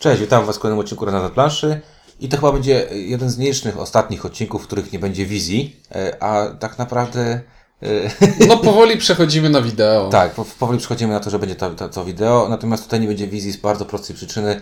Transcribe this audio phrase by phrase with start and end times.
[0.00, 1.80] Cześć, witam Was w kolejnym odcinku na planszy.
[2.20, 6.22] I to chyba będzie jeden z mniejszych ostatnich odcinków, w których nie będzie wizji, e,
[6.22, 7.40] a tak naprawdę.
[7.82, 10.08] e, No powoli przechodzimy na wideo.
[10.08, 13.06] Tak, po- powoli przechodzimy na to, że będzie to, to, to wideo, natomiast tutaj nie
[13.06, 14.60] będzie wizji z bardzo prostej przyczyny.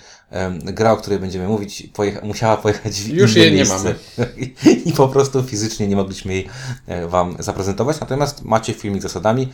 [0.64, 3.94] Gra, o której będziemy mówić, pojecha- musiała pojechać w Już jej nie mamy.
[4.86, 6.48] I, po prostu fizycznie nie mogliśmy jej
[6.86, 9.52] e, Wam zaprezentować, natomiast macie filmik z zasadami,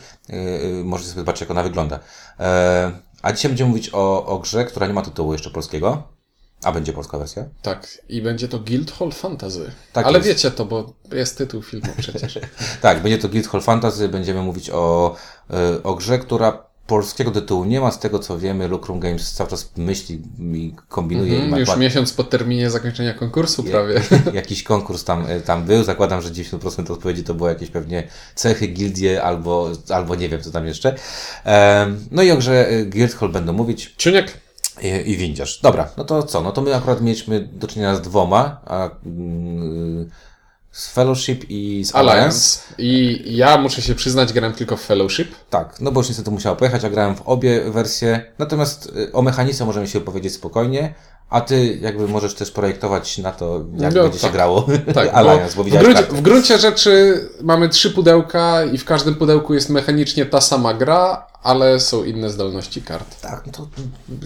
[0.83, 1.99] możecie sobie zobaczyć, jak ona wygląda.
[3.25, 6.03] A dzisiaj będziemy mówić o, o grze, która nie ma tytułu jeszcze polskiego,
[6.63, 7.45] a będzie polska wersja.
[7.61, 8.01] Tak.
[8.09, 9.71] I będzie to Guildhall Fantasy.
[9.93, 10.27] Tak Ale jest.
[10.29, 12.39] wiecie to, bo jest tytuł filmu przecież.
[12.81, 15.15] Tak, będzie to Guildhall Fantasy, będziemy mówić o,
[15.49, 19.49] e, o grze, która polskiego tytułu nie ma, z tego co wiemy, Lucrum Games cały
[19.49, 20.21] czas myśli
[20.53, 24.01] i kombinuje i Mm, ma, już ma miesiąc po terminie zakończenia konkursu prawie.
[24.33, 25.83] jakiś konkurs tam, e, tam był.
[25.83, 30.51] Zakładam, że 90% odpowiedzi to było jakieś pewnie cechy, gildie albo, albo nie wiem co
[30.51, 30.95] tam jeszcze.
[32.11, 34.45] No i o grze e, Guildhall będą mówić Czuniek?
[34.81, 35.59] i, i windziarz.
[35.61, 36.41] Dobra, no to co?
[36.41, 40.09] No to my akurat mieliśmy do czynienia z dwoma, a, mm,
[40.75, 42.17] z Fellowship i z Alliance.
[42.19, 42.59] Alliance.
[42.77, 45.35] I ja muszę się przyznać, grałem tylko w Fellowship.
[45.49, 49.21] Tak, no bo już niestety musiało pojechać, ja grałem w obie wersje, natomiast y, o
[49.21, 50.93] mechanice możemy się powiedzieć spokojnie,
[51.29, 54.31] a ty jakby możesz też projektować na to, jak No, będzie się tak.
[54.33, 58.85] grało Tak, Alliance, bo, bo w, gruncie, w gruncie rzeczy mamy trzy pudełka i w
[58.85, 63.21] każdym pudełku jest mechanicznie ta sama gra, ale są inne zdolności kart.
[63.21, 63.67] Tak, no to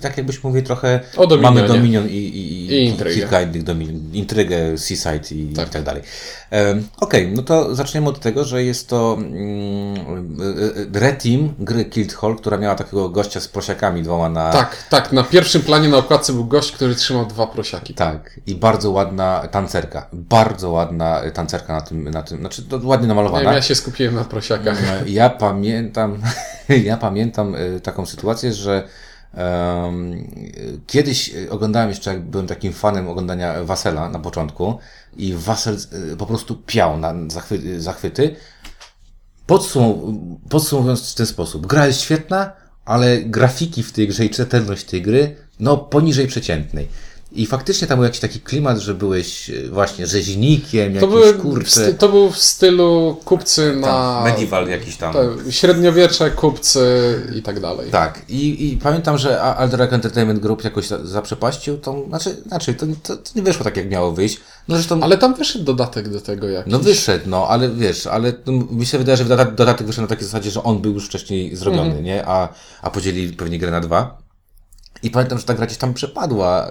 [0.01, 1.55] tak jakbyśmy mówili trochę, O Dominionie.
[1.55, 3.15] mamy Dominion i, i, I intrygę.
[3.15, 6.03] kilka innych Dominion, intrygę, Seaside i tak, i tak dalej.
[6.51, 11.85] Um, Okej, no to zaczniemy od tego, że jest to mm, y, y, reteam gry
[11.85, 14.51] Killed Hall, która miała takiego gościa z prosiakami dwoma na...
[14.51, 15.11] Tak, tak.
[15.11, 17.93] Na pierwszym planie na okładce był gość, który trzymał dwa prosiaki.
[17.93, 20.07] Tak, i bardzo ładna tancerka.
[20.13, 23.43] Bardzo ładna tancerka na tym, na tym znaczy to ładnie Nie namalowana.
[23.43, 24.77] wiem, ja się skupiłem na prosiakach.
[25.05, 26.21] Ja pamiętam,
[26.69, 28.87] ja pamiętam y, taką sytuację, że
[30.87, 34.79] kiedyś y, oglądałem jeszcze, jak byłem takim fanem oglądania Wasela na początku
[35.17, 35.77] i Wasel
[36.13, 38.35] y, po prostu piał na zachwy, zachwyty.
[39.45, 42.51] Podsum, podsumowując w ten sposób, gra jest świetna,
[42.85, 46.87] ale grafiki w tej grze i czytelność tej gry, no poniżej przeciętnej.
[47.31, 51.33] I faktycznie tam był jakiś taki klimat, że byłeś y, właśnie rzeźnikiem, To, jakiś były,
[51.33, 51.93] kurczę.
[51.93, 55.13] to był w stylu kupcy na tam, medieval jakiś tam.
[55.13, 56.79] tak, średniowiecze, kupcy
[57.35, 57.91] i tak dalej.
[57.91, 62.85] Tak, i, i pamiętam, że Alderac Entertainment Group jakoś za- zaprzepaścił tą, znaczy, znaczy to,
[63.03, 64.37] to, to nie wyszło tak, jak miało wyjść.
[64.67, 66.71] No zresztą, Ale tam wyszedł dodatek do tego jakiś.
[66.73, 70.07] no wyszedł, no, ale wiesz, ale to mi się wydaje, że dodatek, dodatek wyszedł na
[70.07, 72.03] takiej zasadzie, że on był już wcześniej zrobiony, Mhm.
[72.05, 72.25] nie?
[72.27, 72.49] A,
[72.81, 74.17] a podzielili pewnie grę na dwa.
[75.03, 76.67] I pamiętam, że ta gra gdzieś tam przepadła.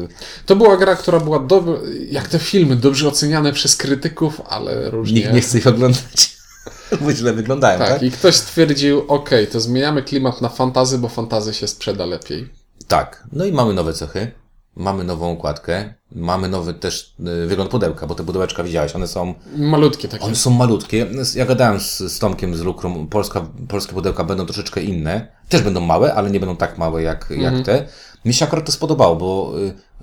[0.00, 0.08] Yy,
[0.46, 1.74] To była gra, która była dobra,
[2.10, 5.20] jak te filmy, dobrze oceniane przez krytyków, ale różnie.
[5.20, 6.36] nikt nie chce ich oglądać,
[7.00, 7.88] bo źle wyglądają, tak?
[7.88, 12.48] Tak, i ktoś stwierdził, ok, to zmieniamy klimat na fantazy, bo fantazy się sprzeda lepiej.
[12.88, 13.24] Tak.
[13.32, 14.30] No i mamy nowe cechy.
[14.78, 15.94] Mamy nową układkę.
[16.12, 20.24] Mamy nowy też y, wygląd pudełka, bo te pudełeczka widziałeś, one są Malutkie takie.
[20.24, 21.06] One są malutkie.
[21.34, 25.28] Ja gadałem z, z Tomkiem z Lukrum, Polska, polskie pudełka będą troszeczkę inne.
[25.48, 27.86] Też będą małe, ale nie będą tak małe jak, jak te.
[28.24, 29.52] Mi się akurat to spodobało, bo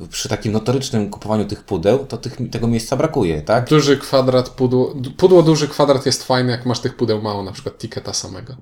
[0.01, 3.69] y, przy takim notorycznym kupowaniu tych pudeł, to tych, tego miejsca brakuje, tak?
[3.69, 7.77] Duży kwadrat, pudło, pudło duży kwadrat jest fajne, jak masz tych pudeł mało, na przykład
[7.77, 8.55] tiketa samego.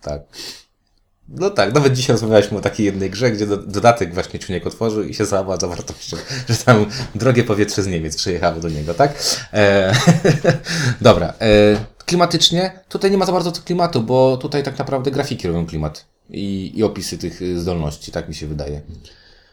[0.00, 0.22] Tak.
[1.30, 5.02] No tak, nawet dzisiaj rozmawialiśmy o takiej jednej grze, gdzie do, dodatek właśnie Czuniek otworzył
[5.02, 6.16] i się załamał zawartością,
[6.48, 9.14] że tam drogie powietrze z Niemiec przyjechało do niego, tak?
[9.52, 9.92] E,
[11.00, 11.34] dobra.
[11.40, 11.50] E,
[12.06, 16.04] klimatycznie, tutaj nie ma za bardzo tego klimatu, bo tutaj tak naprawdę grafiki robią klimat
[16.30, 18.80] i, i opisy tych y, zdolności, tak mi się wydaje.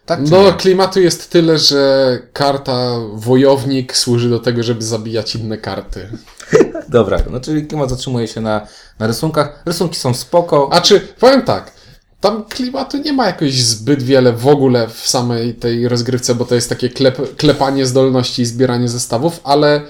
[0.08, 0.54] Tak No, nie?
[0.54, 6.10] klimatu jest tyle, że karta wojownik służy do tego, żeby zabijać inne karty.
[6.90, 8.68] Dobra, no czyli klimat zatrzymuje się na,
[9.00, 9.64] na rysunkach.
[9.66, 10.70] Rysunki są spoko.
[10.72, 11.72] A czy, powiem tak,
[12.20, 16.56] tam klimatu nie ma jakoś zbyt wiele w ogóle w samej tej rozgrywce, bo to
[16.56, 19.82] jest takie klep, klepanie zdolności i zbieranie zestawów, ale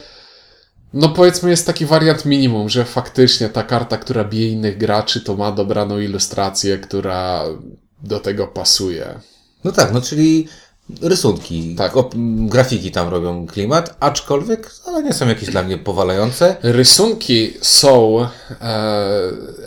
[0.93, 5.35] no powiedzmy jest taki wariant minimum, że faktycznie ta karta, która bije innych graczy, to
[5.35, 7.43] ma dobraną ilustrację, która
[8.03, 9.19] do tego pasuje.
[9.63, 10.47] No tak, no czyli
[11.01, 11.93] rysunki, Tak.
[12.47, 16.55] grafiki tam robią klimat, aczkolwiek one nie są jakieś dla mnie powalające.
[16.63, 18.21] Rysunki są.
[18.61, 19.07] E,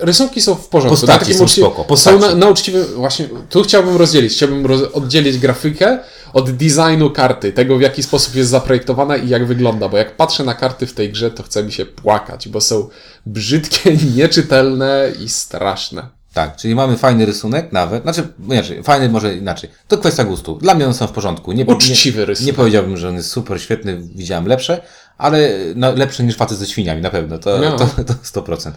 [0.00, 1.00] rysunki są w porządku.
[1.00, 2.20] Postaci są uczci- spoko, postaci.
[2.20, 2.84] Są na, na uczciwym.
[2.94, 4.32] Właśnie tu chciałbym rozdzielić.
[4.32, 5.98] Chciałbym roz, oddzielić grafikę
[6.32, 9.88] od designu karty, tego w jaki sposób jest zaprojektowana i jak wygląda.
[9.88, 12.88] Bo jak patrzę na karty w tej grze, to chce mi się płakać, bo są
[13.26, 16.19] brzydkie, nieczytelne i straszne.
[16.35, 19.71] Tak, czyli mamy fajny rysunek nawet, znaczy, inaczej, fajny może inaczej.
[19.88, 20.59] To kwestia gustu.
[20.59, 21.53] Dla mnie one są w porządku.
[21.53, 22.47] Nie, Uczciwy nie, rysunek.
[22.47, 24.82] Nie powiedziałbym, że on jest super świetny, widziałem lepsze,
[25.19, 27.77] ale no, lepsze niż facet ze świniami, na pewno, to, No.
[27.77, 28.71] to, to 100%.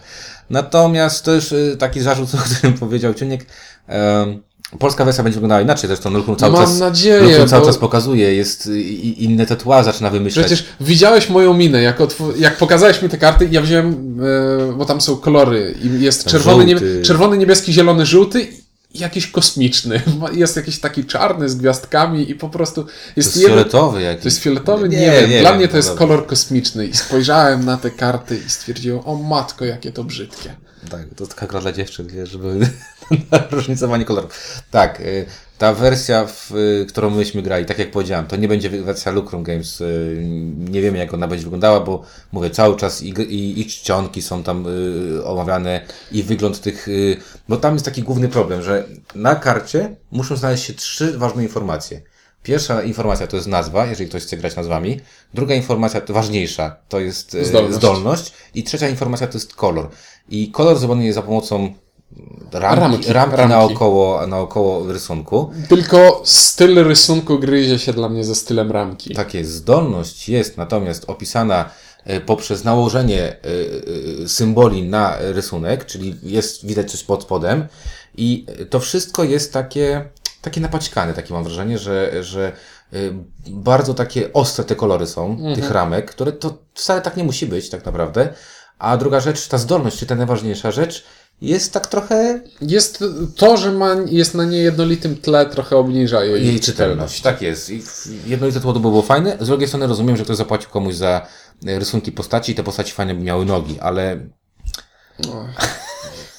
[0.50, 3.46] Natomiast to już y, taki zarzut, o którym powiedział Ciuniek,
[3.86, 4.42] em,
[4.78, 7.78] Polska wersja będzie wyglądała inaczej, zresztą Nurkun cały Mam czas, nadzieję, Nurkun cały bo- czas
[7.78, 8.66] pokazuje, jest
[9.16, 10.46] inne tatuaże zaczyna wymyślać.
[10.46, 14.20] Przecież widziałeś moją minę, jak, otw- jak pokazałeś mi te karty, ja wziąłem,
[14.70, 18.40] e, bo tam są kolory i jest czerwony, niebie- czerwony, niebieski, zielony, żółty
[18.94, 20.00] i jakiś kosmiczny.
[20.32, 24.22] Jest jakiś taki czarny z gwiazdkami i po prostu to jest, jest jeden- fioletowy jakiś.
[24.22, 24.88] To jest fioletowy?
[24.88, 25.30] Nie, Nie, wiem.
[25.30, 28.50] nie Dla wiem, mnie to no jest kolor kosmiczny i spojrzałem na te karty i
[28.50, 30.54] stwierdziłem, o matko, jakie to brzydkie.
[30.90, 32.70] Tak, to taka gra dla dziewczyn, żeby
[33.50, 34.62] różnicowanie kolorów.
[34.70, 35.26] Tak, y,
[35.58, 39.42] ta wersja, w, y, którą myśmy grali, tak jak powiedziałem, to nie będzie wersja Lucrum
[39.42, 39.80] Games.
[39.80, 40.22] y,
[40.58, 42.02] Nie wiemy, jak ona będzie wyglądała, bo
[42.32, 44.66] mówię, cały czas i, i, i czcionki są tam
[45.24, 45.80] omawiane
[46.12, 46.86] i wygląd tych,
[47.48, 48.84] bo tam jest taki główny problem, że
[49.14, 52.00] na karcie muszą znaleźć się trzy ważne informacje.
[52.44, 55.00] Pierwsza informacja to jest nazwa, jeżeli ktoś chce grać nazwami.
[55.34, 57.76] Druga informacja, to ważniejsza, to jest y, Zdolność.
[57.76, 58.32] zdolność.
[58.54, 59.88] I trzecia informacja to jest kolor.
[60.28, 61.74] I kolor zrobiony jest za pomocą
[62.52, 63.50] ramki, Ramki, ramki, ramki.
[63.54, 65.50] Naokoło, naokoło rysunku.
[65.68, 69.14] Tylko styl rysunku gryzie się dla mnie ze stylem ramki.
[69.14, 69.50] Tak jest.
[69.50, 71.70] Zdolność jest natomiast opisana
[72.04, 73.36] e, poprzez nałożenie e,
[74.24, 77.66] e, symboli na rysunek, czyli jest widać coś pod spodem
[78.16, 80.08] i to wszystko jest takie,
[80.44, 82.52] takie napaćkane, takie mam wrażenie, że, że
[82.92, 82.96] e,
[83.50, 87.70] bardzo takie ostre te kolory są, tych ramek, które to wcale tak nie musi być
[87.70, 88.28] tak naprawdę.
[88.78, 91.04] A druga rzecz, ta zdolność, czy ta najważniejsza rzecz,
[91.40, 93.04] jest tak trochę Jest
[93.36, 97.22] to, że ma, jest na niejednolitym tle, trochę obniża jej, jej czytelność.
[97.22, 97.70] Tak jest.
[97.70, 97.82] I
[98.26, 99.36] jednolite tło to by było fajne.
[99.40, 101.26] Z drugiej strony rozumiem, że ktoś zapłacił komuś za
[101.66, 104.20] rysunki postaci i te postaci fajnie by miały nogi, ale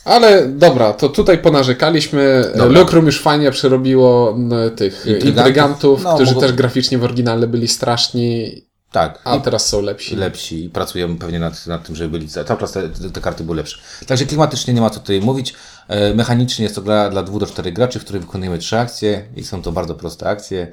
[0.06, 2.52] Ale dobra, to tutaj ponarzekaliśmy.
[2.58, 2.80] Dobra.
[2.80, 4.38] Lucrum już fajnie przerobiło
[4.76, 5.38] tych Intrygantów.
[5.38, 8.62] intrygantów, No, którzy mogą- też graficznie w oryginale byli straszni,
[8.92, 9.22] tak.
[9.24, 10.16] a i teraz są lepsi.
[10.16, 13.44] lepsi i pracują pewnie nad, nad tym, żeby byli cały czas te, te, te karty
[13.44, 13.78] były lepsze.
[14.08, 15.54] Także klimatycznie nie ma co tutaj mówić.
[15.88, 19.26] E, mechanicznie jest to gra dla 2 do 4 graczy, w której wykonujemy trzy akcje
[19.36, 20.68] i są to bardzo proste akcje,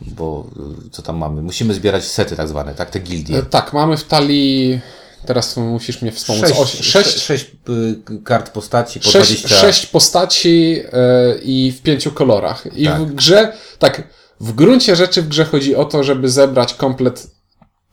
[0.00, 0.46] bo
[0.86, 1.42] e, co tam mamy?
[1.42, 2.90] Musimy zbierać sety tak zwane, tak?
[2.90, 3.38] Te gildie.
[3.38, 4.80] E, Tak, mamy w talii.
[5.26, 6.40] Teraz musisz mnie wspomóc.
[6.48, 9.48] Sześć, Oś- sześć, sześć, y, kart postaci po sześć, 20.
[9.60, 12.66] sześć postaci e, i w pięciu kolorach.
[12.76, 13.02] I Tak.
[13.02, 14.02] w grze, tak,
[14.40, 17.26] w gruncie rzeczy w grze chodzi o to, żeby zebrać komplet.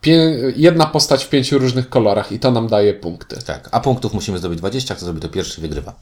[0.00, 3.36] Pię, jedna postać w pięciu różnych kolorach i to nam daje punkty.
[3.46, 5.94] Tak, a punktów musimy zdobyć 20, kto zrobi to pierwszy wygrywa.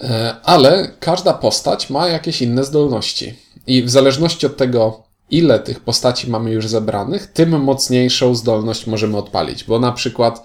[0.00, 3.34] E, Ale każda postać ma jakieś inne zdolności.
[3.66, 9.16] I w zależności od tego, ile tych postaci mamy już zebranych, tym mocniejszą zdolność możemy
[9.16, 9.64] odpalić.
[9.64, 10.42] Bo na przykład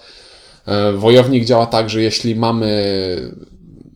[0.96, 3.32] wojownik działa tak, że jeśli mamy.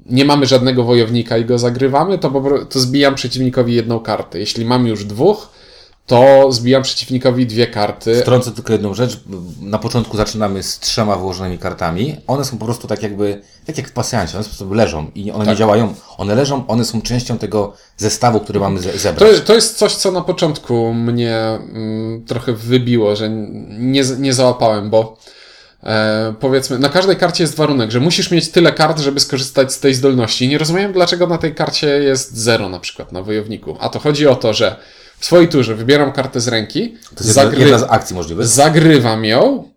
[0.06, 4.38] Nie mamy żadnego wojownika i go zagrywamy, to, to zbijam przeciwnikowi jedną kartę.
[4.38, 5.48] Jeśli mam już dwóch,
[6.06, 8.20] to zbijam przeciwnikowi dwie karty.
[8.20, 9.20] Wtrącę tylko jedną rzecz.
[9.60, 12.16] Na początku zaczynamy z trzema wyłożonymi kartami.
[12.26, 15.30] One są po prostu tak jakby, tak jak w pasjancie, one po prostu leżą i
[15.30, 15.94] one nie działają.
[16.18, 19.40] One leżą, one są częścią tego zestawu, który mamy ze- To, zebrać.
[19.46, 23.30] to jest coś, co na początku mnie mm, trochę wybiło, że
[23.78, 25.18] nie, nie załapałem, bo
[25.82, 29.80] e, powiedzmy, na każdej karcie jest warunek, że musisz mieć tyle kart, żeby skorzystać z
[29.80, 30.48] tej zdolności.
[30.48, 33.76] Nie rozumiem, dlaczego na tej karcie jest zero na przykład na wojowniku.
[33.80, 34.76] A to chodzi o to, że
[35.18, 38.46] w swojej turze wybieram kartę z ręki, zagry- jedna z akcji możliwych.
[38.46, 39.68] zagrywam ją,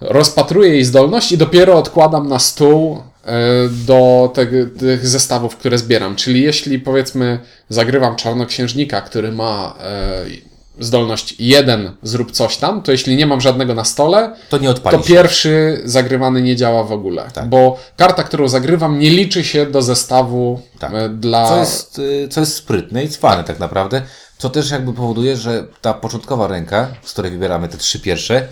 [0.00, 3.32] rozpatruję jej zdolność i dopiero odkładam na stół e,
[3.68, 4.32] do
[4.78, 6.16] tych zestawów, które zbieram.
[6.16, 7.38] Czyli jeśli powiedzmy
[7.68, 13.74] zagrywam czarnoksiężnika, który ma e, zdolność jeden zrób coś tam, to jeśli nie mam żadnego
[13.74, 14.98] na stole, To nie to się.
[14.98, 17.30] pierwszy zagrywany nie działa w ogóle.
[17.34, 17.48] Tak.
[17.48, 20.92] Bo karta, którą zagrywam, nie liczy się do zestawu Tak.
[20.94, 21.48] e, dla.
[21.48, 24.02] Co jest, y, co jest sprytne i cwane tak naprawdę,
[24.38, 28.42] co też jakby powoduje, że ta początkowa ręka, z której wybieramy te trzy pierwsze,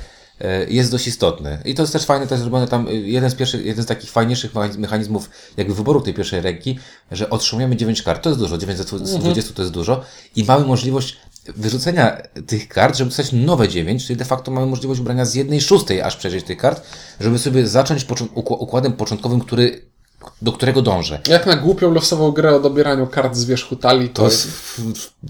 [0.40, 1.58] y, jest dość istotny.
[1.64, 4.10] I to jest też fajne, to jest zrobione tam, jeden z pierwszych, jeden z takich
[4.10, 6.78] fajniejszych mechaniz- mechanizmów jakby wyboru tej pierwszej ręki,
[7.12, 10.00] że otrzymujemy 9 kart, to jest dużo, 9 z 20 to jest dużo
[10.36, 11.16] i mamy możliwość
[11.56, 15.60] wyrzucenia tych kart, żeby dostać nowe 9, czyli de facto mamy możliwość ubrania z jednej
[15.60, 16.82] szóstej aż przejrzeć tych kart,
[17.20, 19.82] żeby sobie zacząć począ- ukła- układem początkowym, który,
[20.42, 21.20] do którego dążę.
[21.28, 24.48] Jak na głupią losową grę o dobieraniu kart z wierzchu talii, to, To jest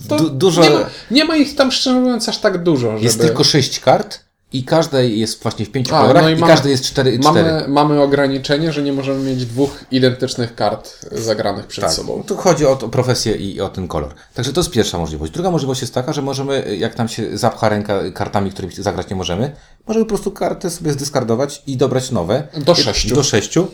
[0.09, 0.63] to du- dużo.
[0.63, 3.05] Nie ma, nie ma ich tam szczerze mówiąc aż tak dużo, żeby...
[3.05, 4.21] Jest tylko sześć kart
[4.55, 7.19] i każda jest właśnie w pięciu A, kolorach no i, i mamy- każdy jest cztery.
[7.19, 7.43] cztery.
[7.45, 12.23] Mamy, mamy ograniczenie, że nie możemy mieć dwóch identycznych kart zagranych przed Tak, sobą.
[12.27, 14.15] tu chodzi o to profesję i o ten kolor.
[14.35, 15.33] Także to jest pierwsza możliwość.
[15.33, 19.17] Druga możliwość jest taka, że możemy, jak nam się zapcha ręka kartami, którymi zagrać nie
[19.17, 19.57] możemy,
[19.87, 22.49] możemy po prostu kartę sobie zdyskardować i dobrać nowe.
[22.57, 23.15] Do sześciu.
[23.15, 23.67] Do sześciu.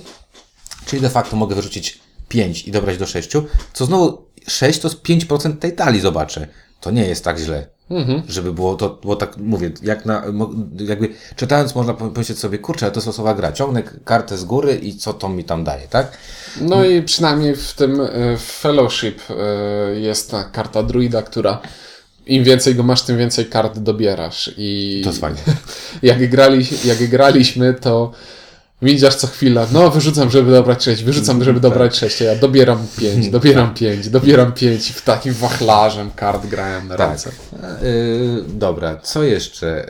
[0.86, 5.02] Czyli de facto mogę wyrzucić pięć i dobrać do sześciu, co znowu 6 to jest
[5.02, 6.46] 5% tej talii, zobaczę.
[6.80, 7.66] To nie jest tak źle.
[8.28, 10.22] Żeby było to, było tak, mówię, jak na,
[10.78, 14.74] jakby czytając można pomyśleć sobie, kurczę, ale to jest losowa gra, ciągnę kartę z góry
[14.74, 16.18] i co to mi tam daje, tak?
[16.60, 21.60] No i przynajmniej w tym e, Fellowship e, jest ta karta druida, która
[22.26, 24.50] im więcej go masz, tym więcej kart dobierasz.
[24.56, 25.38] I To jest fajne.
[26.02, 28.12] jak, grali, jak graliśmy, to
[28.82, 32.86] widzisz co chwila, no wyrzucam, żeby dobrać 6, wyrzucam, żeby dobrać 6, a ja dobieram
[32.98, 37.10] 5, dobieram 5, dobieram 5 i w takim wachlarzem kart grałem na Tak.
[37.10, 37.30] ręce.
[37.82, 39.86] Yy, dobra, co jeszcze?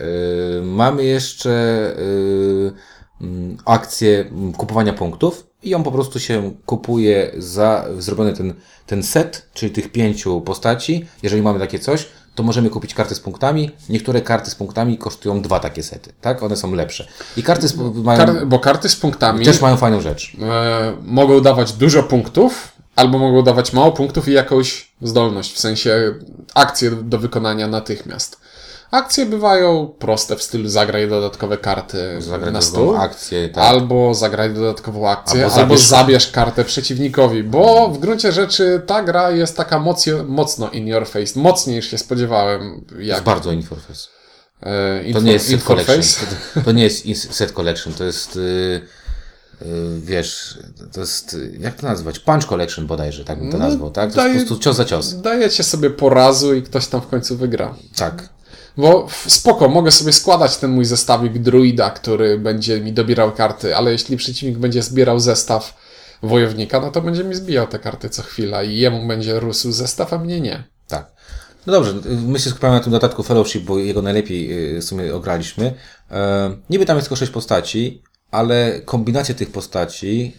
[0.55, 1.51] Yy, mamy jeszcze
[1.99, 2.73] yy,
[3.65, 8.55] akcję mm, kupowania punktów i on po prostu się kupuje za zrobiony ten,
[8.87, 11.07] ten set, czyli tych pięciu postaci.
[11.23, 13.71] Jeżeli mamy takie coś, to możemy kupić karty z punktami.
[13.89, 16.43] Niektóre karty z punktami kosztują dwa takie sety, tak?
[16.43, 17.07] One są lepsze.
[17.37, 20.33] I karty z, mają, Kar- bo karty z punktami też mają fajną rzecz.
[20.43, 26.15] e, mogą dawać dużo punktów, albo mogą dawać mało punktów i jakąś zdolność, w sensie
[26.55, 28.41] akcję do wykonania natychmiast.
[28.91, 33.65] Akcje bywają proste w stylu zagraj dodatkowe karty Zagrać na stół, akcję, tak.
[33.65, 39.03] albo zagraj dodatkową akcję, Albo albo, zabierz- zabierz kartę przeciwnikowi, bo w gruncie rzeczy ta
[39.03, 42.85] gra jest taka mocno, mocno in your face, mocniej niż się spodziewałem.
[42.89, 44.09] To Jak, jest bardzo Inforface.
[44.63, 46.03] e, To info, nie jest set collection.
[46.55, 48.81] To, to nie jest set collection, to jest yy,
[49.63, 50.59] yy, wiesz,
[50.93, 52.19] to jest, yy, jak to nazwać?
[52.19, 54.11] Punch collection bodajże, tak bym to No, nazwał, tak?
[54.11, 55.15] To daje- jest po prostu cios za cios.
[55.21, 57.75] Dajecie sobie porazu i ktoś tam w końcu wygra.
[57.97, 58.29] Tak.
[58.77, 63.93] Bo spoko, mogę sobie składać ten mój zestawik druida, który będzie mi dobierał karty, ale
[63.93, 65.75] jeśli przeciwnik będzie zbierał zestaw
[66.23, 70.13] wojownika, no to będzie mi zbijał te karty co chwila i jemu będzie rósł zestaw,
[70.13, 70.65] a mnie nie.
[70.89, 71.13] Tak.
[71.67, 71.95] No dobrze,
[72.27, 75.75] my się skupiamy na tym dodatku Fellowship, bo jego najlepiej yy, w sumie ograliśmy.
[76.11, 80.37] E, niby tam jest tylko sześć postaci, ale kombinacje tych postaci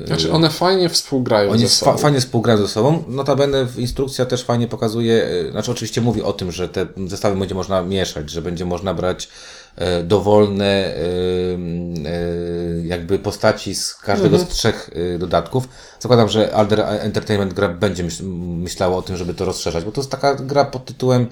[0.00, 1.98] yy, Znaczy one fajnie współgrają Oni ze fa- sobą.
[1.98, 3.04] fajnie współgrają ze sobą.
[3.08, 7.54] Notabene instrukcja też fajnie pokazuje, e, znaczy oczywiście mówi o tym, że te zestawy będzie
[7.54, 9.28] można mieszać, że będzie można brać
[9.76, 15.68] e, dowolne e, e, jakby postaci z każdego z trzech dodatków.
[16.00, 18.24] Zakładam, że Alder Entertainment gra będzie myśl,
[18.62, 21.26] myślało o tym, żeby to rozszerzać, bo to jest taka gra pod tytułem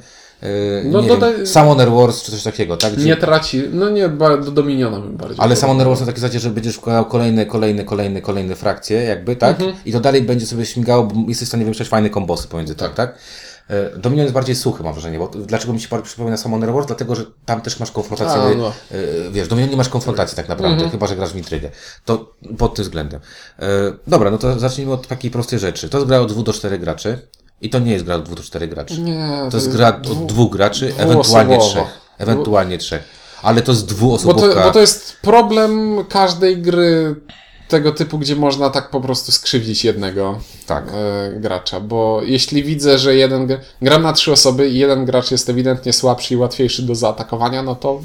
[0.85, 2.93] No nie dodaj- wiem, Summoner Wars czy coś takiego, tak?
[2.95, 5.37] Gdzie- Nie traci, no nie, do Dominiona bym bardziej.
[5.41, 5.57] ale.
[5.57, 9.57] Summoner Wars na takiej zasadzie, że będziesz wkładał kolejne, kolejne, kolejne, kolejne frakcje, jakby, tak?
[9.85, 12.95] I to dalej będzie sobie śmigało, bo jesteś w stanie wymyślać fajne kombosy pomiędzy tak,
[12.95, 13.19] tak?
[13.69, 16.87] E, Dominion jest bardziej suchy, mam wrażenie, bo dlaczego mi się przypomina Summoner Wars?
[16.87, 18.69] Dlatego, że tam też masz konfrontację, A, no.
[18.69, 18.73] e,
[19.33, 21.71] wiesz, Dominion nie masz konfrontacji tak naprawdę, chyba, że grasz w intrygę.
[22.05, 23.21] To pod tym względem.
[23.59, 23.67] E,
[24.07, 25.89] dobra, no to zacznijmy od takiej prostej rzeczy.
[25.89, 27.19] To jest gra od 2 do 4 graczy
[27.63, 29.01] i to nie jest gra od 2 do 4 graczy.
[29.01, 32.01] Nie, To jest gra od dwóch graczy, ewentualnie trzech.
[32.19, 33.03] Ewentualnie trzech.
[33.43, 34.65] Ale to Bo to, dwuosobówka.
[34.65, 37.15] bo to jest problem każdej gry
[37.69, 40.85] tego typu, gdzie można tak po prostu skrzywdzić jednego Tak.
[40.89, 45.31] e, gracza, bo jeśli widzę, że jeden gr- gram na trzy osoby i jeden gracz
[45.31, 48.01] jest ewidentnie słabszy i łatwiejszy do zaatakowania, no to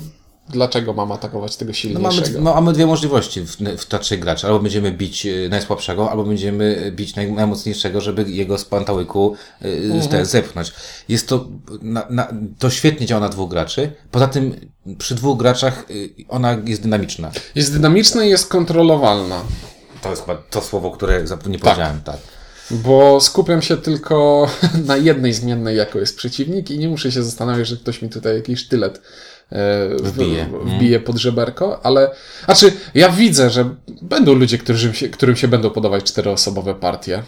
[0.49, 2.41] dlaczego mam atakować tego No mamy, silniejszego?
[2.41, 4.47] no, mamy dwie możliwości w, w ta trzech graczy.
[4.47, 9.35] Albo będziemy bić y, najsłabszego, albo będziemy bić naj, najmocniejszego, żeby jego z pantałyku
[9.65, 10.25] y, Mhm.
[10.25, 10.71] zepchnąć.
[11.09, 11.47] Jest to,
[11.81, 12.27] na, na,
[12.59, 13.91] to świetnie działa na dwóch graczy.
[14.11, 14.55] Poza tym
[14.97, 17.31] przy dwóch graczach y, ona jest dynamiczna.
[17.55, 19.41] Jest dynamiczna i jest kontrolowalna,
[20.01, 22.17] To jest chyba to słowo, które nie powiedziałem, tak.
[22.71, 24.47] Bo skupiam się tylko
[24.87, 28.35] na jednej zmiennej, jako jest przeciwnik i nie muszę się zastanawiać, że ktoś mi tutaj
[28.35, 29.01] jakiś sztylet
[29.51, 30.49] e, Wbije.
[30.65, 32.11] wbije pod żeberko, ale
[32.45, 37.23] znaczy ja widzę, że będą ludzie, którym się, którym się będą podobać czteroosobowe partie.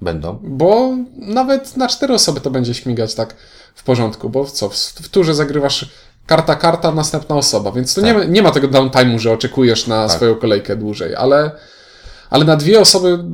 [0.00, 0.38] Będą.
[0.42, 3.34] Bo nawet na cztery osoby to będzie śmigać tak
[3.74, 5.88] w porządku, bo co, w, w turze zagrywasz
[6.26, 10.08] karta, karta, następna osoba, więc to nie, ma, nie ma tego downtime'u, że oczekujesz na
[10.08, 11.50] swoją kolejkę dłużej, ale,
[12.30, 13.24] ale na dwie osoby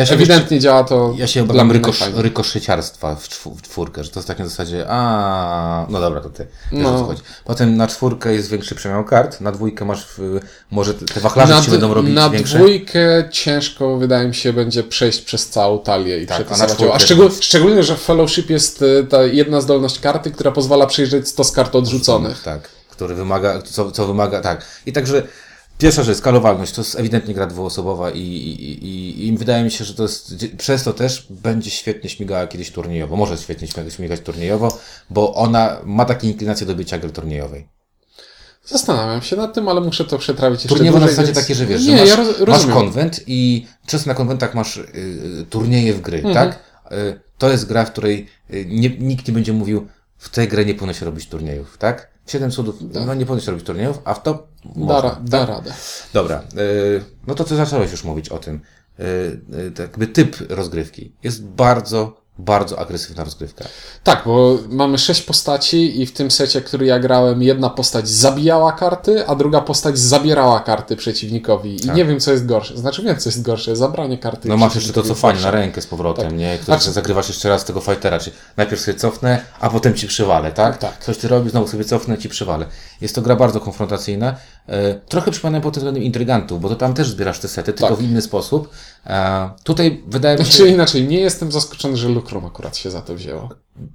[0.00, 4.10] Ja się ewidentnie działa to Ja się obawiam rykosz, rykoszyciarstwa w, czw- w czwórkę, że
[4.10, 6.46] to jest tak na zasadzie, a no dobra, to ty.
[6.72, 6.94] Wiesz, No.
[6.94, 7.22] o co chodzi.
[7.44, 10.40] Potem na czwórkę jest większy przemiał kart, na dwójkę masz, w,
[10.70, 12.56] może te wachlarze ci będą robić na większe.
[12.58, 16.74] dwójkę ciężko, wydaje mi się, będzie przejść przez całą talię i Tak, a na ją.
[16.74, 20.86] czwórkę A szczegól, szczególnie, że w Fellowship jest y, ta jedna zdolność karty, która pozwala
[20.86, 22.42] przejrzeć 100 z kart odrzuconych.
[22.42, 24.64] Tak, który wymaga, co, co wymaga, tak.
[24.86, 25.22] I także
[25.80, 29.84] pierwsza rzecz, skalowalność, to jest ewidentnie gra dwuosobowa i, i, i, i wydaje mi się,
[29.84, 34.78] że to jest, przez to też będzie świetnie śmigała kiedyś turniejowo, może świetnie śmigać, turniejowo,
[35.10, 37.68] bo ona ma takie inclinacje do bycia gry turniejowej.
[38.64, 41.66] Zastanawiam się nad tym, ale muszę to przetrawić jeszcze Turniejowe na zasadzie więc- takie, że
[41.66, 45.94] wiesz, Nie, że masz, ja roz, masz konwent i często na konwentach masz y, turnieje
[45.94, 46.34] w gry, Mhm.
[46.34, 46.58] tak?
[46.92, 49.86] Y, to jest gra, w której y, nie, nikt nie będzie mówił,
[50.18, 52.09] w tej grze nie powinno się robić turniejów, tak?
[52.26, 54.72] W 7 cudów, no nie powinno robić turniejów, a w to Tak.
[54.74, 55.20] Da, można.
[55.22, 55.72] da radę.
[56.12, 58.60] Dobra, y, no to ty zacząłeś już mówić o tym.
[59.00, 59.02] Y,
[59.66, 63.64] y, tak jakby typ rozgrywki jest bardzo, bardzo agresywna rozgrywka.
[64.04, 68.72] Tak, bo mamy sześć postaci i w tym secie, który ja grałem, jedna postać zabijała
[68.72, 71.76] karty, a druga postać zabierała karty przeciwnikowi.
[71.76, 71.96] I Tak.
[71.96, 72.76] nie wiem, co jest gorsze.
[72.78, 73.76] Znaczy wiem, co jest gorsze.
[73.76, 74.48] Zabranie karty.
[74.48, 76.38] No masz jeszcze to cofanie na rękę z powrotem, Tak.
[76.38, 76.58] nie?
[76.58, 80.52] Które Znaczy- zagrywasz jeszcze raz tego fightera, czyli najpierw sobie cofnę, a potem ci przywalę,
[80.52, 80.78] tak?
[80.78, 81.04] Tak.
[81.04, 82.66] Coś ty robisz, znowu sobie cofnę, ci przywalę.
[83.00, 84.34] Jest to gra bardzo konfrontacyjna.
[84.70, 87.88] E, trochę przypomina pod tym względem Intrygantów, bo to tam też zbierasz te sety, tylko
[87.88, 87.98] Tak.
[87.98, 88.70] w inny sposób.
[89.06, 90.50] E, tutaj wydaje mi się...
[90.52, 93.48] Znaczy inaczej, nie jestem zaskoczony, że Lucrum akurat się za to wzięło.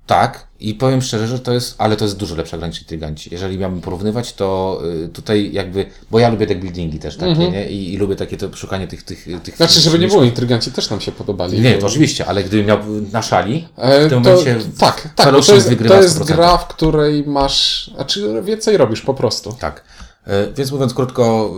[0.08, 3.29] Tak, i powiem szczerze, że to jest, ale to jest dużo lepsza gra niż Intryganci.
[3.32, 7.70] Jeżeli miałbym porównywać, to y, tutaj jakby, bo ja lubię deck buildingi też takie, nie?
[7.70, 9.55] I, I lubię takie to szukanie tych, tych, tych Mhm.
[9.58, 11.62] Znaczy, żeby nie było, intryganci też nam się podobali.
[11.62, 12.79] Nie, to oczywiście, ale gdybym miał
[13.12, 16.25] na szali, E, w tym to, momencie tak, tak, to jest, to jest 100%.
[16.25, 19.51] gra, w której masz, znaczy więcej robisz po prostu.
[19.60, 19.84] Tak.
[20.25, 21.53] E, Więc mówiąc krótko,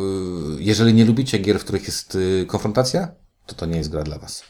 [0.60, 3.08] y, jeżeli nie lubicie gier, w których jest y, konfrontacja,
[3.46, 4.44] to to nie jest gra dla was.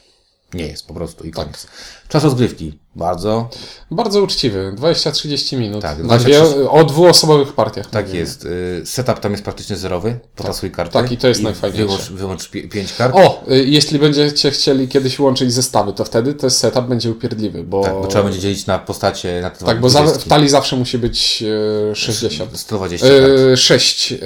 [0.54, 1.66] Nie jest po prostu i koniec.
[2.08, 2.78] Czas rozgrywki.
[2.98, 3.48] Bardzo.
[3.90, 5.82] Bardzo uczciwy, 20-30 minut.
[5.82, 7.86] Tak, na 23 dwie, o dwuosobowych partiach.
[7.90, 8.20] Tak mówimy.
[8.20, 8.44] jest.
[8.44, 10.18] Y, Setup tam jest praktycznie zerowy.
[10.36, 10.92] Potasuj karty.
[10.92, 11.86] tak, i to jest najfajniejsze.
[11.86, 13.14] Wyłącz, wyłącz pi- pięć kart.
[13.16, 17.82] O, y, jeśli będziecie chcieli kiedyś łączyć zestawy, to wtedy ten setup będzie upierdliwy, bo...
[17.84, 20.30] Tak, bo trzeba będzie dzielić na postacie, na te Tak, bo za, w 20.
[20.30, 21.44] talii zawsze musi być
[21.92, 22.58] e, 60.
[22.58, 23.18] 120 kart.
[23.52, 24.16] E, 6 e,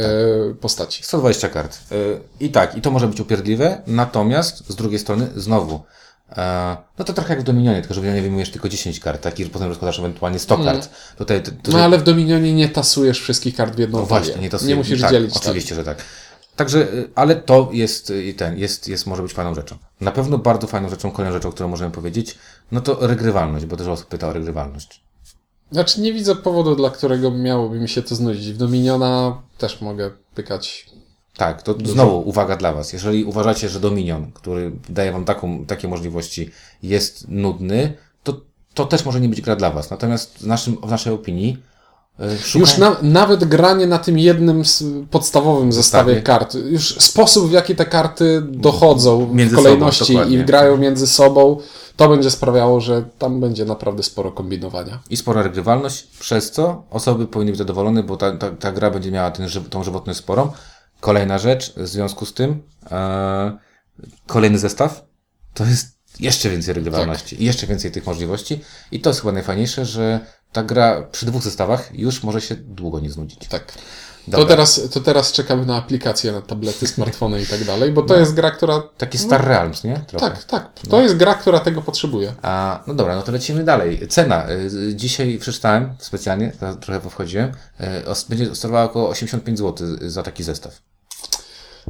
[0.61, 1.03] postaci.
[1.03, 1.79] 120 kart.
[1.93, 5.81] Y, I tak, i to może być upierdliwe, natomiast z drugiej strony znowu,
[6.99, 9.41] no to trochę jak w Dominionie, tylko że w Dominionie wyjmujesz tylko 10 kart, tak?
[9.41, 10.91] I potem rozkładasz ewentualnie 100 kart.
[11.19, 11.73] Tutaj, to, to.
[11.73, 14.77] No ale w Dominionie nie tasujesz wszystkich kart w jedną no właśnie, nie to Nie
[14.77, 15.47] musisz tak, dzielić talii.
[15.47, 16.05] Oczywiście, że tak.
[16.57, 19.77] Także, y, ale to jest y, ten, jest, jest, może być fajną rzeczą.
[20.01, 22.39] Na pewno bardzo fajną rzeczą, kolejną rzeczą, którą możemy powiedzieć,
[22.73, 25.03] no to regrywalność, bo też osób pyta o regrywalność.
[25.73, 28.53] Znaczy nie widzę powodu, dla którego miałoby mi się to znudzić.
[28.53, 30.91] W Dominiona też mogę pykać.
[31.37, 32.93] Tak, to znowu uwaga dla Was.
[32.93, 36.51] Jeżeli uważacie, że Dominion, który daje Wam taką, takie możliwości,
[36.83, 38.41] jest nudny, to,
[38.75, 39.91] to też może nie być gra dla Was.
[39.91, 41.59] Natomiast w, naszym, w naszej opinii
[42.21, 42.61] y, szukaj...
[42.61, 44.63] Już na, nawet granie na tym jednym
[45.11, 46.23] podstawowym zestawie Zestawie.
[46.23, 51.07] kart, już sposób w jaki te karty dochodzą Między w kolejności sobą, i grają między
[51.07, 51.59] sobą,
[51.97, 54.99] to będzie sprawiało, że tam będzie naprawdę sporo kombinowania.
[55.11, 59.11] i spora regrywalność, przez co osoby powinny być zadowolone, bo ta, ta, ta gra będzie
[59.11, 60.53] miała ten, tą żywotność sporą.
[61.03, 63.59] Kolejna rzecz w związku z tym, e,
[64.27, 65.05] kolejny zestaw,
[65.55, 68.61] to jest jeszcze więcej regrywalności i jeszcze więcej tych możliwości.
[68.93, 70.21] I to jest chyba najfajniejsze, że
[70.53, 73.49] ta gra przy dwóch zestawach już może się długo nie znudzić.
[73.49, 73.73] Tak.
[74.31, 78.17] To teraz, to teraz czekamy na aplikacje, na tablety, smartfony i tak dalej, bo to
[78.17, 78.83] jest gra, która...
[78.99, 80.05] Taki Star Realms, nie?
[80.07, 80.31] Trochę.
[80.31, 80.71] Tak, tak.
[80.91, 82.35] To jest gra, która tego potrzebuje.
[82.43, 84.09] A, no dobra, no to lecimy dalej.
[84.09, 84.51] Cena.
[84.51, 87.53] Y, Dzisiaj przeczytałem specjalnie, trochę wchodziłem,
[88.03, 90.83] y, os- będzie kosztowała około 85 zł za taki zestaw.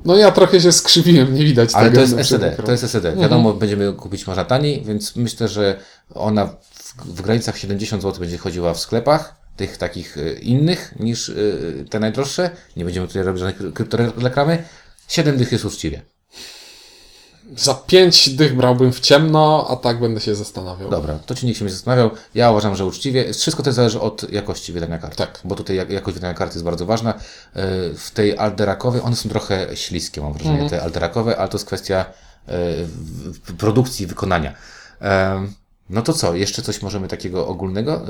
[0.05, 1.95] No ja trochę się skrzywiłem, nie widać Ale tego.
[1.97, 2.67] to jest przykład.
[2.67, 3.17] to jest SSD.
[3.17, 5.81] Wiadomo, będziemy kupić można taniej, więc myślę, że
[6.15, 11.29] ona w, w granicach 70 zł będzie chodziła w sklepach, tych takich y, innych niż
[11.29, 12.51] y, te najdroższe.
[12.77, 14.63] Nie będziemy tutaj robić kry- kryptoreklamy.
[15.09, 16.03] 7 dych jest uczciwie.
[17.57, 20.91] Za pięć dych brałbym w ciemno, a tak będę się zastanawiał.
[20.91, 22.11] Dobra, to ci nikt się nie zastanawiał.
[22.35, 23.33] Ja uważam, że uczciwie.
[23.35, 25.17] Wszystko też zależy od jakości wydania kart.
[25.17, 25.41] Tak.
[25.45, 27.15] Bo tutaj jak- jakość wydania kart jest bardzo ważna.
[27.15, 27.63] Yy,
[27.97, 30.71] W tej alderakowej, one są trochę śliskie, mam wrażenie, Mhm.
[30.71, 32.05] te alderakowe, ale to jest kwestia
[32.49, 34.55] w- produkcji, wykonania.
[35.91, 38.03] No to co, jeszcze coś możemy takiego ogólnego?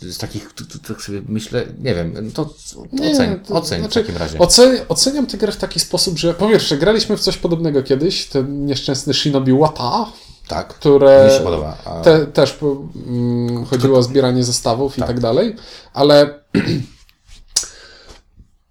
[0.00, 0.52] Z takich,
[0.88, 2.54] tak sobie myślę, nie wiem, to
[2.92, 4.38] Nie, oceń, to oceń znaczy, w takim razie.
[4.38, 8.26] Ocen, oceniam tę grę w taki sposób, że po pierwsze, graliśmy w coś podobnego kiedyś,
[8.26, 10.06] ten nieszczęsny Shinobi Wata,
[10.48, 11.76] Tak, które mnie się podoba.
[11.84, 12.58] A- te, też
[13.06, 15.56] mm, chodziło o zbieranie zestawów i tak dalej,
[15.92, 16.40] ale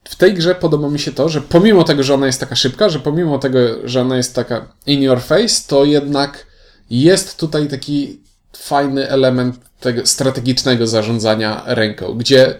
[0.03, 2.89] w tej grze podoba mi się to, że pomimo tego, że ona jest taka szybka,
[2.89, 6.47] że pomimo tego, że ona jest taka in your face, to jednak
[6.89, 8.23] jest tutaj taki
[8.57, 12.55] fajny element tego strategicznego zarządzania ręką, gdzie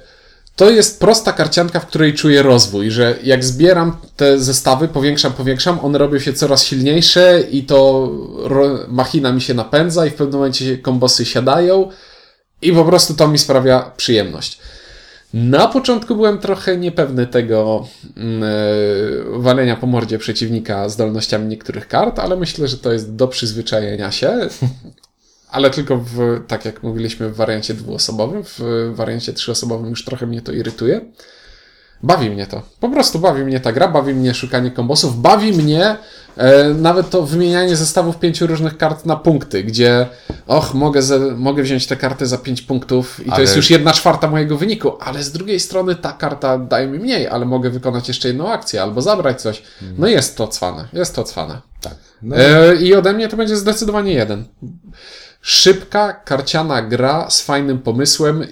[0.55, 5.79] to jest prosta karcianka, w której czuję rozwój, że jak zbieram te zestawy, powiększam, powiększam,
[5.79, 8.09] one robią się coraz silniejsze i to
[8.87, 11.89] machina mi się napędza i w pewnym momencie kombosy siadają
[12.61, 14.59] i po prostu to mi sprawia przyjemność.
[15.33, 18.21] Na początku byłem trochę niepewny tego e,
[19.31, 24.49] walenia po mordzie przeciwnika zdolnościami niektórych kart, ale myślę, że to jest do przyzwyczajenia się.
[25.53, 28.59] Ale tylko w, tak jak mówiliśmy, w wariancie dwuosobowym, w
[28.95, 31.01] wariancie trzyosobowym już trochę mnie to irytuje.
[32.03, 32.61] Bawi mnie to.
[32.79, 35.95] Po prostu bawi mnie ta gra, bawi mnie szukanie kombosów, bawi mnie
[36.37, 40.07] e, nawet to wymienianie zestawów pięciu różnych kart na punkty, gdzie
[40.47, 43.69] och, mogę, ze, mogę wziąć tę kartę za pięć punktów i to Ale- jest już
[43.69, 47.69] jedna czwarta mojego wyniku, ale z drugiej strony ta karta daje mi mniej, ale mogę
[47.69, 49.63] wykonać jeszcze jedną akcję albo zabrać coś.
[49.97, 51.61] No jest to cwane, jest to cwane.
[51.81, 51.95] tak.
[52.21, 54.43] No, E, I ode mnie to będzie zdecydowanie jeden.
[55.43, 58.45] Szybka, karciana gra z fajnym pomysłem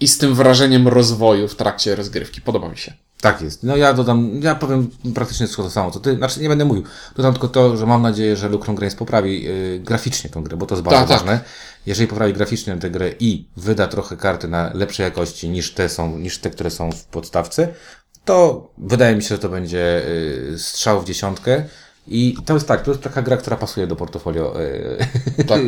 [0.00, 2.40] i z tym wrażeniem rozwoju w trakcie rozgrywki.
[2.40, 2.92] Podoba mi się.
[3.20, 3.62] Tak jest.
[3.62, 6.16] No ja dodam, ja powiem praktycznie wszystko to samo, co ty.
[6.16, 6.84] Znaczy nie będę mówił.
[7.16, 10.66] Dodam tylko to, że mam nadzieję, że Lucron Games poprawi yy, graficznie tą grę, bo
[10.66, 11.18] to jest bardzo Tak, tak.
[11.18, 11.40] ważne.
[11.86, 16.18] Jeżeli poprawi graficznie tę grę i wyda trochę karty na lepszej jakości niż te są,
[16.18, 17.68] niż te, które są w podstawce,
[18.24, 20.02] to wydaje mi się, że to będzie
[20.50, 21.64] yy, strzał w dziesiątkę.
[22.10, 24.54] I to jest tak, to jest taka gra, która pasuje do portfolio
[25.36, 25.60] yy, Tak.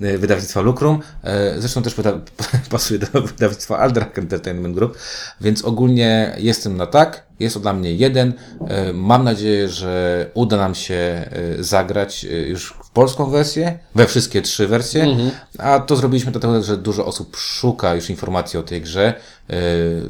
[0.00, 1.00] yy, wydawnictwa Lucrum.
[1.24, 1.94] Yy, zresztą też
[2.70, 4.98] pasuje do wydawnictwa Alderac Entertainment Group,
[5.40, 7.26] więc ogólnie jestem na tak.
[7.40, 8.32] Jest dla mnie jeden.
[8.94, 15.16] Mam nadzieję, że uda nam się zagrać już w polską wersję, we wszystkie trzy wersje,
[15.58, 19.14] a to zrobiliśmy dlatego, że dużo osób szuka już informacji o tej grze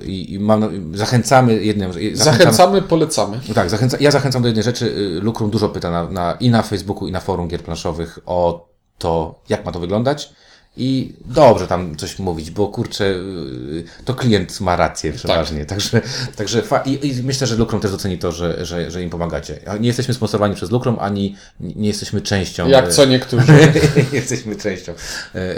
[0.06, 3.40] i, i mam, zachęcamy jednym, Zachęcamy, polecamy.
[3.54, 4.86] tak, zachęca, ja zachęcam do jednej rzeczy.
[4.86, 8.68] Y, Lucrum dużo pyta na, na, i na Facebooku, i na forum gier planszowych o
[8.98, 10.32] to, jak ma to wyglądać.
[10.78, 15.66] I dobrze tam coś mówić, bo kurczę, y, to klient ma rację przeważnie.
[15.66, 16.00] Także,
[16.36, 19.58] także fa- i, i myślę, że Lucrum też doceni to, że, że, że im pomagacie.
[19.80, 22.68] Nie jesteśmy sponsorowani przez Lucrum, ani nie jesteśmy częścią.
[22.68, 23.46] Jak y, co niektórzy.
[24.12, 24.92] nie jesteśmy częścią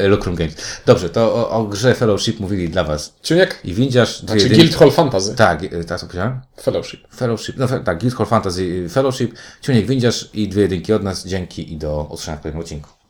[0.01, 0.55] y, Lucrum Games.
[0.87, 3.15] Dobrze, to o, o grze Fellowship mówili dla Was.
[3.23, 3.61] Ciuniek?
[3.65, 5.35] I windziarz, Znaczy jedynki- Guildhall Fantasy.
[5.35, 6.41] Tak, tak co powiedziałem?
[6.63, 7.01] Fellowship.
[7.17, 11.27] Fellowship, no tak, Guildhall Fantasy Fellowship, Ciuniek Windziarz i dwie jedynki od nas.
[11.27, 12.98] Dzięki i do usłyszenia w kolejnym odcinku.